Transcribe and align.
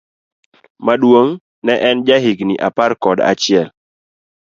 Maduong' 0.85 1.33
ne 1.67 1.73
en 1.89 1.97
ja 2.07 2.17
higni 2.25 2.55
apar 2.67 2.91
kod 3.03 3.19
achiel. 3.31 3.67